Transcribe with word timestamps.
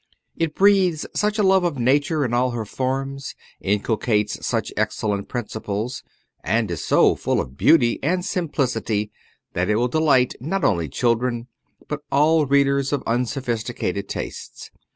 It 0.35 0.55
breathes 0.55 1.05
such 1.13 1.37
a 1.37 1.43
love 1.43 1.63
of 1.63 1.77
Nature 1.77 2.25
in 2.25 2.33
all 2.33 2.49
her 2.49 2.65
forms, 2.65 3.35
inculcates 3.59 4.43
such 4.43 4.73
excellent 4.75 5.29
principles, 5.29 6.01
and 6.43 6.71
is 6.71 6.83
so 6.83 7.13
full 7.15 7.39
of 7.39 7.55
beauty 7.55 7.99
and 8.01 8.25
simplicity, 8.25 9.11
that 9.53 9.69
it 9.69 9.75
will 9.75 9.87
delight 9.87 10.33
not 10.39 10.63
only 10.63 10.89
children, 10.89 11.45
but 11.87 12.01
all 12.11 12.47
readers 12.47 12.91
of 12.91 13.03
unsophisticated 13.05 14.09
tastes. 14.09 14.71